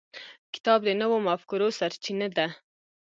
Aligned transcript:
کتاب 0.53 0.79
د 0.85 0.89
نوو 1.01 1.17
مفکورو 1.27 1.67
سرچینه 1.79 2.27
ده. 2.37 2.47